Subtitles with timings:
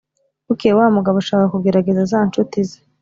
[0.47, 2.79] bukeye wa mugabo ashaka kugerageza za nshuti ze.